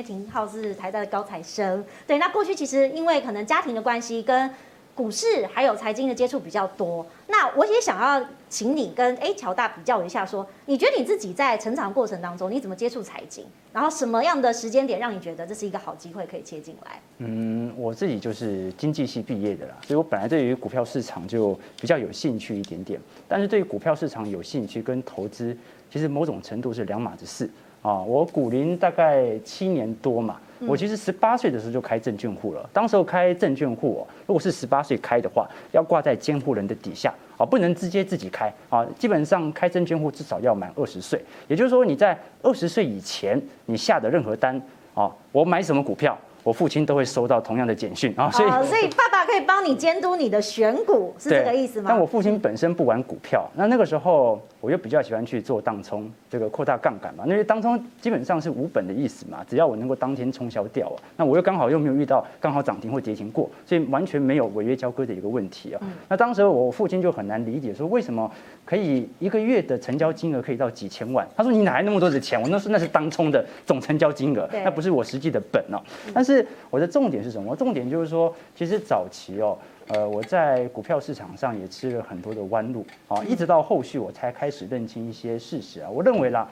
[0.00, 1.84] 为廷皓是台大的高材生。
[2.06, 4.50] 对，那过去其实因为可能家庭的关系跟
[4.94, 13.44] 股市还有财经的接触比较多，那我也想要请你跟哎乔大比较一下说，说你觉得你自己在成长过程当中，你怎么接触财经？
[13.72, 17.00] 然后什么样的时间点让你觉得这是一个好机会可以切进来？
[17.18, 23.00] 嗯，我自己就是经济系毕业的啦，所以我本来对于股票市场就比较有兴趣一点点。
[23.28, 25.56] 但是对于股票市场有兴趣跟投资，
[25.90, 27.48] 其实某种程度是两码子事
[27.82, 28.02] 啊。
[28.02, 30.36] 我股龄大概七年多嘛。
[30.68, 32.68] 我其实十八岁的时候就开证券户了。
[32.70, 38.84] 当时候开证券户哦，如果是十八岁开的话，要挂在监护人的底下啊，不能直接自己开啊。
[38.98, 44.60] 基本上开证券户至少要满二十岁，也就是说你在二十岁以前，你下的任何单
[44.92, 46.14] 啊，我买什么股票。
[46.42, 51.86] 我父亲都会收到同样的简讯啊，所以所以爸爸可以帮你监督你的选股， 是这个意思吗？
[51.90, 65.80] 但我父亲本身不玩股票，那那个时候我又比较喜欢去做当冲，这个扩大杠杆嘛，因为当冲基本上是无本的意思嘛，只要我能够当天冲销掉啊，那我又刚好又没有遇到刚好涨停或跌停过，所以完全没有违约交割的一个问题啊。
[66.08, 68.30] 那当时我父亲就很难理解，说为什么
[68.64, 71.26] 可以一个月的成交金额可以到几千万？
[71.36, 72.40] 他说你哪来那么多的钱？
[72.40, 75.80] 我那是那是当冲的总成交金额，那不是我实际的本哦。
[76.12, 77.56] 但是是我的重点是什么？
[77.56, 85.90] 重点就是说，其实早期哦，呃，我在股票市场上也吃了很多的弯路啊，一直到后续我才开始认清一些事实啊。
[85.90, 86.48] 我认为啦，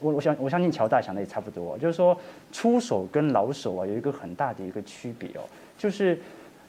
[0.00, 2.16] 我我相我相信乔大想的也差不多，就是说
[2.52, 5.42] 出手跟老手啊有一个很大的一个区别哦，
[5.76, 6.18] 就是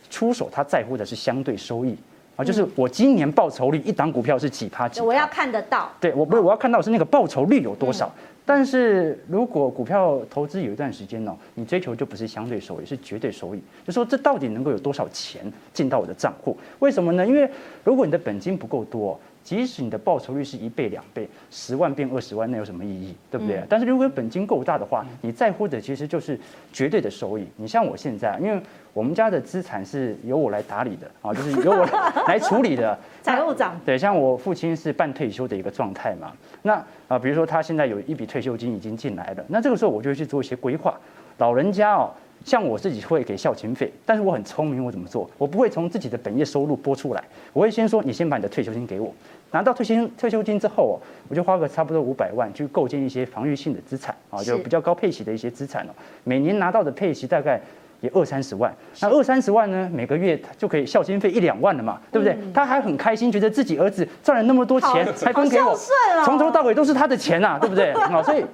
[0.09, 1.95] 出手他在乎的是相对收益
[2.35, 8.11] 啊，就是我今年报酬率一档股票是几趴几趴，我要看得到，对我不是我要看到是那个报酬率有多少。
[8.47, 13.61] 但是如果股票投资有一段时间呢，你追求就不是相对收益，是绝对收益。
[13.85, 16.57] 就说这到底能够有多少钱进到我的账户？
[16.79, 17.27] 为什么呢？
[17.27, 17.49] 因为
[17.83, 23.15] 如果你的本金不够多，即使你的报酬率是一倍两倍，十万变二十万，那有什么意义？
[23.31, 23.63] 对不对？
[23.69, 26.37] 但是如果本金够大的话，你在乎的其实就是
[26.73, 27.47] 绝对的收益。
[27.55, 31.85] 你像我现在，因为我们家的资产是由我来打理的啊，就是由我
[32.27, 32.99] 来处理的。
[33.23, 36.33] 财务长对，像我父亲是半退休的一个状态嘛，
[36.63, 36.83] 那。
[37.07, 40.93] 啊，比如说他现在有一笔退休金已经进来了，那这个时候我就会去做一些规划。
[41.37, 42.11] 老人家哦，
[42.47, 45.29] 像我自己会给孝亲费，但是我很聪明，我怎么做？
[45.37, 47.21] 我不会从自己的本业收入拨出来，
[47.51, 49.13] 我会先说你先把你的退休金给我，
[49.51, 50.95] 拿到退休退休金之后哦，
[51.27, 55.89] 我就花个差不多五百万去构建一些防御性的资产啊，就比较高配息的一些资产哦，
[56.23, 57.59] 每年拿到的配息大概。
[57.99, 58.71] 也二三十万，
[59.01, 59.89] 那二三十万呢？
[59.91, 62.37] 每个月他就可以孝心费一两万了嘛，对不对？
[62.53, 65.75] 他还很开心，觉得自己儿子赚了那么多钱，还分给我，
[66.23, 67.91] 从头到尾都是他的钱呐，对不对？
[67.95, 68.45] 好，所以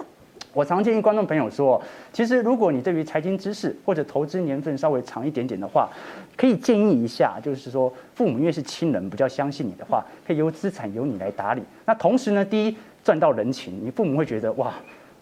[0.53, 1.81] 我常建议观众朋友说，
[2.11, 5.89] 其实如果你对于财经知识或者投资年份稍微长一点点的话，
[6.37, 11.63] 可以建议一下，就是说父母因为是亲人，比较相信你的话，可以由资产由你来打理。
[11.85, 14.73] 那同时呢，第一赚到人情，你父母会觉得哇。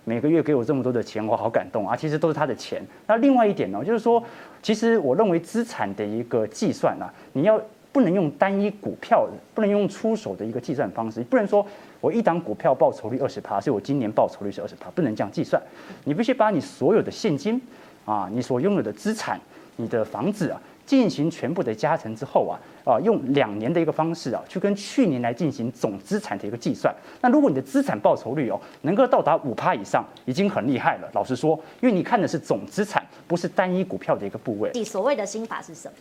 [0.03, 1.96] 每个月给我这么多的钱，我好感动啊！
[1.96, 2.81] 其实都是他的钱。
[3.06, 4.22] 那另外一点呢，就是说，
[4.59, 11.66] 其实我认为资产的一个计算啊，你要不能用单一股票，不能用出手的一个计算方式，不能说
[12.00, 15.62] 我一档股票报酬率二十趴，所以我今年报酬率是二十趴，不能这样计算。
[16.06, 17.62] 你必须把你所有的现金
[18.06, 19.40] 啊，你所拥有的资产，
[19.75, 20.62] 你的房子啊。
[20.84, 26.94] 进行全部的加成之后啊，啊，用两年的一个方式啊，去跟去年来进行总资产的一个计算。
[27.22, 31.09] 那如果你的资产报酬率哦能够到达五趴以上，已经很厉害了。
[31.13, 34.69] 老实说，因为你看的是总资产，不是单一股票的一个部位。
[34.73, 35.94] 你所谓的心法是什么？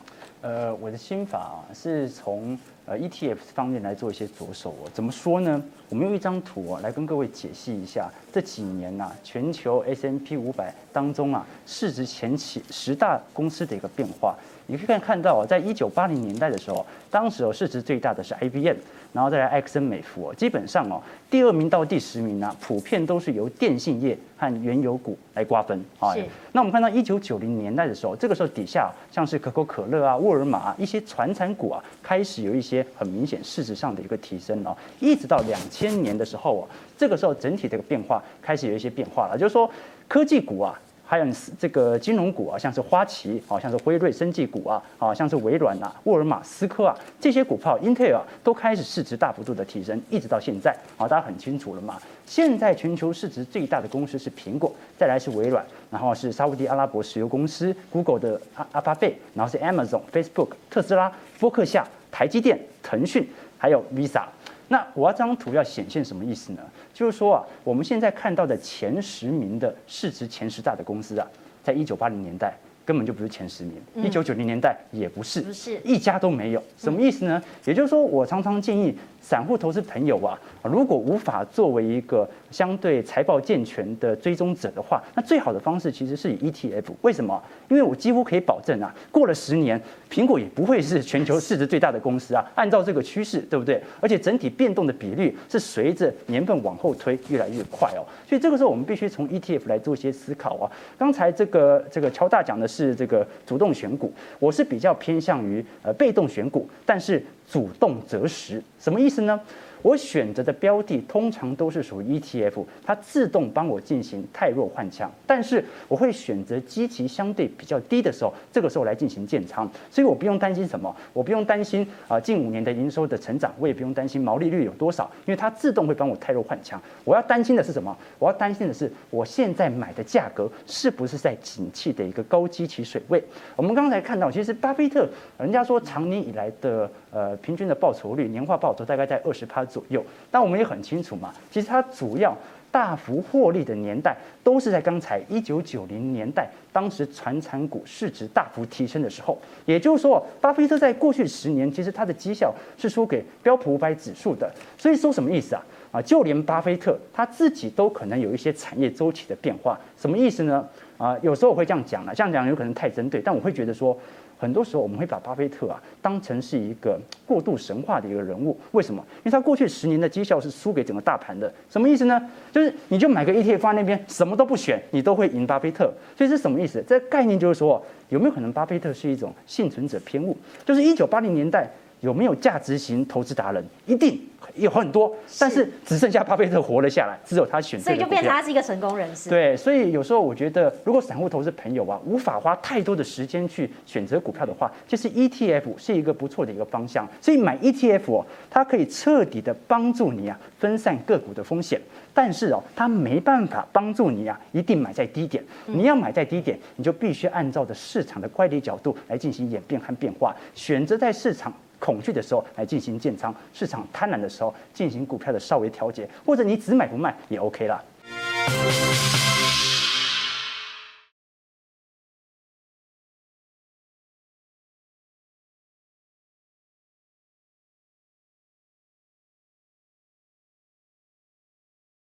[0.43, 2.59] 呃，我的心法啊，是从
[2.91, 4.91] 呃 ETF 方面来做一些着手哦。
[4.93, 5.63] 怎么说呢？
[5.89, 14.37] 我们用一张图哦来跟各位解析一下这几年呐，全球 S&P 五百当中啊市值前期十大公司的一个变化。
[14.67, 18.77] 你可以看看到啊，在一九八零年代的时候，当时哦市值最大的是 IBM，
[19.13, 26.15] 然后再来埃克森美孚哦，基本上哦第二名到第十名呢，普遍都是由电信业和原油股来瓜分啊。
[26.53, 39.71] 那我们看到一九九零年代的时候，这个时候底下像是可口可乐啊、沃尔玛啊一些传产股啊，开始有一些很明显市值上的一个提升哦，一直到两千年的时候哦，这个时候整体这个变化开始有一些变化了，就是说
[40.09, 40.79] 科技股啊。
[41.11, 41.27] 还有
[41.59, 52.01] 这个金融股啊，像是花旗啊，像是辉瑞生技股啊，啊，像是微软呐、沃尔玛、思科啊，这些股票，英特尔都开始市值大幅度的提升，一直到现在啊，大家很清楚了嘛。
[52.27, 63.29] 现在全球市值最大的公司是苹果，再来是微软，然后是沙乌地阿拉伯石油公司 Google 的阿阿巴贝，然后是 Amazon、Facebook、特斯拉、波克夏、台积电、腾讯，
[63.59, 64.25] 还有 Visa。
[64.69, 66.63] 那我这张图要显现什么意思呢？
[66.95, 71.27] 就是说啊，我们现在看到的前十名的市值前十大的公司啊，
[71.63, 72.55] 在一九八零年代
[72.85, 76.63] 根本就不是前十名，一九九零年代也不是，不是一家都没有。
[76.77, 77.43] 什么意思呢？
[77.65, 86.85] 也就是说，我常常建议散户投资朋友啊，如果无法作为一个相对财报健全的追踪者的话，那最好的方式其实是以 ETF。
[87.03, 87.41] 为什么？
[87.69, 89.81] 因为我几乎可以保证啊，过了十年，
[90.11, 92.45] 苹果也不会是全球市值最大的公司啊。
[92.55, 93.81] 按照这个趋势，对不对？
[94.01, 98.03] 而且整体变动的比率是随着年份往后推越来越快哦。
[98.29, 100.71] 所以这个时候我们必须从 ETF 来做一些思考啊。
[100.99, 107.21] 刚才这个这个乔大讲的是这个主动选股，我是比较偏向于呃被动选股，但是
[107.51, 109.41] 主动择时，什么意思呢？
[109.83, 126.79] 我选择的标的通常都是属于 ETF，它自动帮我进行汰弱换强，但是我会选择基期相对比较低的时候，这个时候来进行建仓，所以我不用担心什么，我不用担心啊近五年的营收的成长，我也不用担心毛利率有多少，因为它自动会帮我汰弱换强。
[127.05, 127.97] 我要担心的是什么？
[128.19, 133.23] 我要担心的是我现在买的价格是不是在景气的一个高基期水位？
[133.57, 139.65] 我们刚才看到，其实巴菲特人家说长年以来的呃平均的报酬率年化报酬大概在二十趴。
[139.71, 142.37] 左右，但我们也很清楚嘛，其实它主要
[142.73, 149.37] 大幅获利的年代都是在刚才一九九零年代，当时传产股市值大幅提升的时候。
[149.67, 154.53] 也就是说，巴菲特在过去十年，其实他的绩效是输给标普五百指数的。
[154.79, 155.63] 所以说什么意思啊？
[155.91, 159.79] 啊，就连巴菲特他自己都可能有一些产业周期的变化。
[159.97, 160.67] 什么意思呢？
[160.99, 163.97] 啊，有时候我会这样讲了，这样讲有可能太针对，但我会觉得说。
[164.41, 169.05] 很多时候我们会把巴菲特啊当成是一个过度神话的一个人物，为什么？
[169.19, 172.19] 因为他过去十年的绩效是输给整个大盘的，什么意思呢？
[172.51, 175.93] 就是你就买个 ETF 放在那边，什么都不选，你都会赢巴菲特。
[176.17, 176.83] 所以是什么意思？
[176.89, 180.35] 这概念就是说，有没有可能巴菲特是一种幸存者偏误？
[180.65, 181.69] 就是一九八零年代
[182.01, 183.65] 有没有价值型投资达人？
[183.87, 184.21] 一定。
[184.57, 187.85] 有很多，但是只剩下巴菲特活了下来，只有他选择。
[187.85, 189.31] 所以就变成他是一个成功人士。
[189.31, 197.07] 对，所以有时候我觉得，如果散户投资朋友啊，无法花太多的时间去选择股票的话，就是 ETF 是一个不错的一个方向。
[197.21, 201.81] 所以买 ETF 哦，它可以彻底的帮助你啊，分散个股的风险。
[202.13, 205.45] 但是哦，它没办法帮助你啊，一定买在低点。
[205.67, 211.53] 你要买在低点，你就必须按照着市场的乖离角度来进行演变和变化，选择在市场。
[211.81, 217.83] 恐惧的时候来进行建仓，市场贪婪的时候进行股票的稍微调节，或者你只买不卖也 OK 啦。